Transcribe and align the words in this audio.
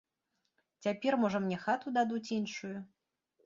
Цяпер, 0.85 1.19
можа, 1.25 1.43
мне 1.45 1.61
хату 1.67 1.87
дадуць 2.01 2.25
іншую. 2.41 2.75